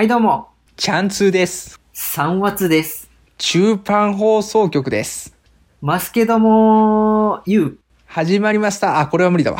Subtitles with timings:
[0.00, 0.48] はい、どうも。
[0.76, 1.78] チャンツーです。
[1.92, 3.10] 三月です。
[3.36, 5.36] 中パン放送局です。
[5.82, 7.78] ますけども、ゆう。
[8.06, 8.98] 始まりました。
[8.98, 9.58] あ、これは無理だわ。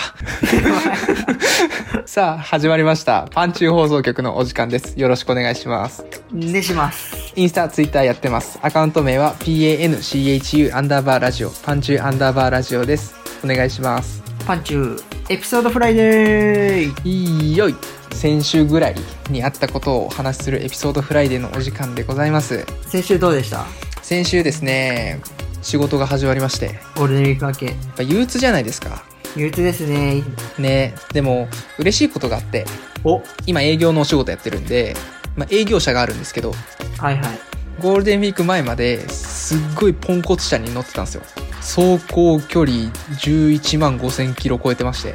[2.06, 3.28] さあ、始まりました。
[3.30, 4.98] パンチュー放送局のお時間です。
[4.98, 6.06] よろしくお願いします。
[6.32, 7.34] ねします。
[7.36, 8.58] インスタ、ツイッターやってます。
[8.62, 13.14] アカウント名は PANCHU アンダーバーラジオ、パンチューアンダーバーラジオです。
[13.44, 14.22] お願いします。
[14.46, 17.00] パンチュー、エピソードフライデー。
[17.04, 17.74] いいよい。
[18.12, 18.94] 先週ぐらい
[19.30, 22.66] にあったことをお話しするエピソードフライデーのお時間でございます。
[22.86, 23.64] 先週どうでした？
[24.02, 25.20] 先週ですね、
[25.62, 27.66] 仕事が始まりまして、やゴールデンウィーク明け。
[27.66, 29.04] っぱ憂鬱じゃないですか。
[29.36, 30.22] 憂鬱ですね。
[30.58, 32.66] ねでも嬉しいことがあって
[33.04, 34.94] お、今営業のお仕事やってるんで、
[35.36, 36.52] まあ、営業車があるんですけど
[36.98, 37.38] はいはい。
[37.80, 41.22] ゴールデンウィーク前まですっごいポンコツ車に乗ってたんですよ
[41.62, 45.14] 走行距離11万5000キロ超えてまして。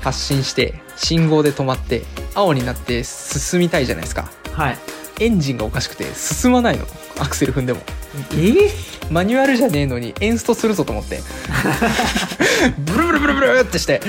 [0.00, 2.02] 発進して信号で止まって
[2.34, 4.28] 青になって進みたいじゃないですか。
[4.52, 4.78] はい。
[5.20, 6.86] エンジンがおかしくて進まないの。
[7.20, 7.80] アクセル踏んでも。
[8.36, 8.70] え？
[9.10, 11.20] マニュアルじゃねえのにエンストするぞと思って。
[12.78, 14.00] ブルブルブルブルってして。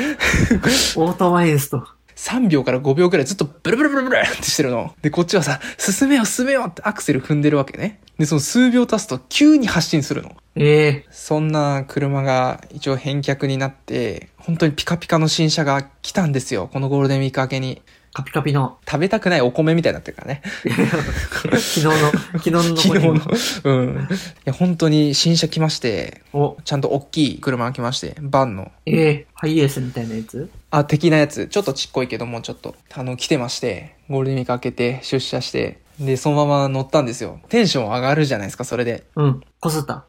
[0.95, 1.94] オートマインスト。
[2.15, 4.95] 3秒から5秒くらいずっとブルブルブルブルってしてるの。
[5.01, 7.99] で、こっちはさ、進めよ進めよってアクセル踏んでるわけね。
[8.17, 10.35] で、その数秒経つと急に発進するの。
[10.55, 16.69] ええそんな車が一応返却になって、本当にピカピカの新車が来たんですよ。
[16.71, 17.81] このゴールデンウィーク明けに。
[18.15, 20.41] カピカピの、食べたくないお米みたいになってるからね。
[20.45, 23.21] 昨日の、昨日の残昨日の。
[23.65, 24.07] うん。
[24.09, 28.71] いや、本当に新車来まして、お、ちゃんと大きい車が来まして、バンの。
[28.85, 30.49] ええハイエースみたいなやつ？
[30.71, 31.47] あ、的なやつ。
[31.47, 37.39] ちょっとちっこいけども、ちょっと、あの、来てまして、ゴールデンウィーク明けて、出社して、で、そのまま乗ったんですよ。
[37.49, 39.05] テンション上がるじゃないですか、それで。
[39.15, 39.41] うん。
[39.59, 40.05] こすった。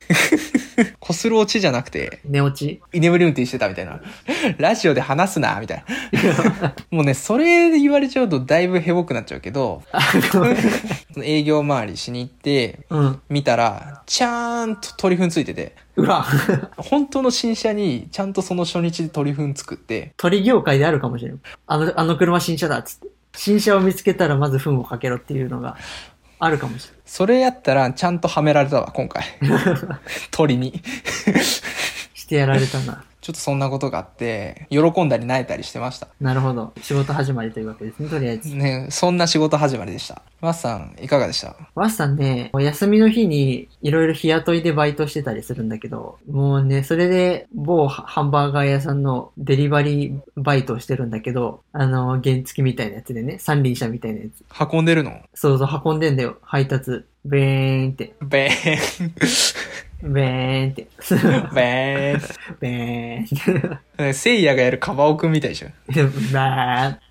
[0.98, 2.83] こする落ちじゃなくて、寝落ち。
[2.93, 4.01] 居眠り運転してたみたいな。
[4.59, 5.84] ラジオで話すな、みたい
[6.61, 6.75] な。
[6.91, 10.01] もうね、それで言われちゃうとだいぶヘボくなっちゃうけど、あ。
[10.33, 13.21] その営業回りしに行って、うん。
[13.28, 16.27] 見たら、ちゃんと鳥糞ついてて、うわ。
[16.77, 21.41] 本当の新車にちゃんとその初日で鳥糞作って、鳥業界であるかもしれん。
[21.66, 23.16] あの、あの車新車だっつって。
[23.37, 25.77] 新車を見つけたらまず糞をかけろっていうのが
[26.39, 29.25] あるかもしそれやったらちゃんとはめられたわ、今回。
[30.31, 30.83] 鳥に。
[32.15, 33.05] してやられたな。
[33.26, 36.06] ちょっとそんなことがあって、喜んだり泣いたりしてました。
[36.20, 36.72] なるほど。
[36.81, 38.54] 仕事始まりというわけですね、とりあえず。
[38.54, 40.22] ね、そんな仕事始まりでした。
[40.41, 41.56] マスさん、いかがでした？
[41.75, 54.44] ワッさんね、休みの日にいろいろ日雇いでバイトしてたりするんだけど、もうね、それで某ハンバーガー屋さんのデリバリーバイトをしてるんだけど、あの、原付みたいなやつでね、三輪車みたいなやつ。
[54.72, 55.20] 運んでるの？
[55.34, 57.04] そうそう、運んでんだよ、配達。
[57.25, 59.12] ベーンって、べーん。
[60.06, 60.87] ベーンって、
[61.55, 63.25] べベーンって。
[63.99, 64.15] ーん。
[64.15, 65.69] せいやがやるカバオくんみたいでしょ。
[65.93, 66.11] でバ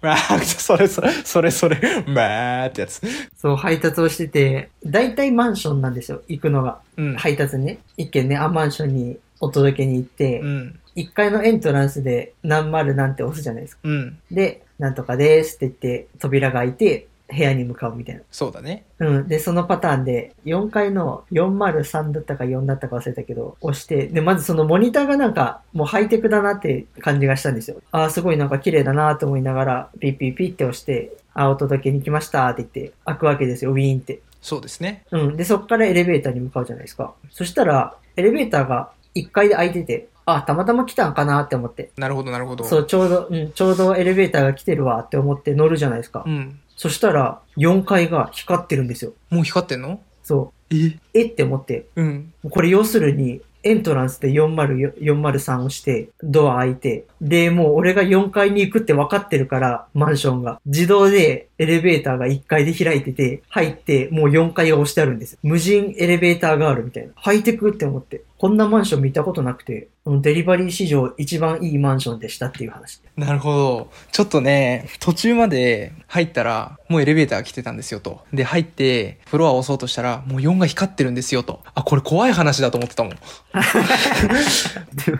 [0.01, 3.01] ーンわー、それそれ、それそれ、まーってやつ。
[3.37, 6.79] そう、配達をしてて、大体マンションなんですよ、行くのが。
[6.97, 7.15] うん。
[7.15, 7.79] 配達ね。
[7.97, 10.79] 一軒ね、あ、マンションにお届けに行ってう、ん。
[10.95, 13.81] 1階のエントランスで何丸なんて押すじゃないですか。
[13.83, 14.17] うん。
[14.31, 18.21] で、なんとかですって言って、扉が開いて、部屋に向かうみたいな。
[18.31, 18.85] そうだね。
[18.99, 19.27] うん。
[19.27, 27.77] で、そのパターンで、4階の403だったか4だったか忘れたけど、押して、で、まずそのモニターがなんか、もうハイテクだなって感じがしたんですよ。
[27.91, 34.21] ああ、すごいなんか綺麗だなと思いながら、ピッピッピッって押して、あ、お届けに来ましたって言って、開くわけですよ、ウィーンって。
[34.41, 35.03] そうですね。
[35.11, 35.37] うん。
[35.37, 37.13] で、そっからエレベーターに向かうじゃないですか。
[37.31, 41.91] そしたら、エレベーターが1階で開いてて、あ、たまたま来たんかなって思って。
[41.97, 42.63] なるほど、なるほど。
[42.63, 46.23] そう、ちょうど、うん、ちょうどエレベーターが来てるわって思って乗るじゃないですか。
[46.25, 46.59] うん。
[46.75, 49.13] そしたら、4階が光ってるんですよ。
[49.29, 50.01] もう光ってんの？
[50.23, 50.99] そえう。
[51.13, 51.25] え？
[51.25, 51.85] って思って。
[51.95, 52.33] うん。
[52.49, 60.61] これ要するに、エントランスで40 403をして、ドア開いて、で、もう俺が4階に行くって分かってるから、マンションが。
[60.67, 65.39] 自動でエレベーターが1階で開いてて、入って、もう4階が押してあるんです。
[65.41, 67.13] 無人エレベーターがあるみたいな。
[67.15, 68.21] ハイテクって思って。
[68.37, 73.01] こんなマンション見たことなくて、デリバリー史上一番いいマンションでしたっていう話。
[73.15, 73.89] なるほど。
[74.11, 78.25] ちょっとね、途中まで入ったら、もうエレベーターが来てたんですよと。
[78.33, 81.61] で、入って、フロアを押そうとしたら、もう4が光ってるんですよと。
[81.73, 83.13] あ、これ怖い話だと思ってたもん。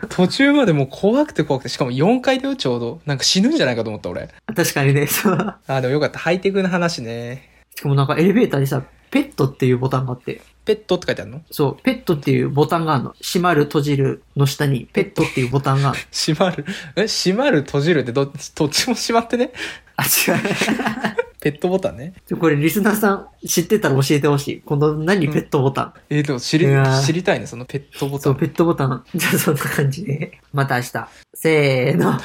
[0.10, 3.00] 途中までもう怖くて怖くて、しかも4階だよ、ちょうど。
[3.06, 4.28] なんか死ぬんじゃないかと思った、俺。
[4.54, 5.56] 確かにね、そう。
[5.68, 6.20] あ、でもよかった。
[6.20, 7.50] ハイテクな話ね。
[7.76, 11.42] しかもなんかエレベーターにさ、ペットっていうボタンがあって、ペットって書いてあるの？
[11.52, 13.16] そう、ペットっていうボタンがあるの。
[13.22, 16.00] 閉まる、閉じるの下に、ペットっていうボタンがある。
[16.12, 16.66] 閉まる？
[16.96, 19.52] え、閉まる、閉じるってど、どっちも閉まってね？
[19.96, 20.42] あ、違う。
[21.40, 22.14] ペットボタンね。
[22.40, 24.62] これリスナーさん知ってたら教えてほしい。
[24.62, 25.94] この何ペットボタン。
[26.10, 26.66] えーでも知り
[27.06, 28.38] 知りたいね、そのペットボタそう、ン。
[28.38, 29.06] ペットボタン。
[29.14, 30.40] じゃあそんな感じで。
[30.52, 31.08] また明日。
[31.36, 32.20] せーの。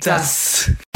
[0.00, 0.93] ザッス。